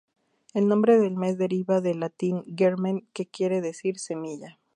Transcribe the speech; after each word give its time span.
El 0.55 0.67
nombre 0.67 0.97
del 0.97 1.15
mes 1.15 1.37
deriva 1.37 1.79
del 1.79 1.99
latín 1.99 2.43
"germen", 2.57 3.07
que 3.13 3.27
quiere 3.27 3.61
decir 3.61 3.99
semilla. 3.99 4.57